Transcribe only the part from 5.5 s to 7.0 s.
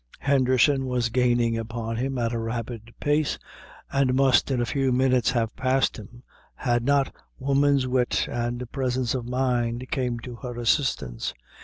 passed him, had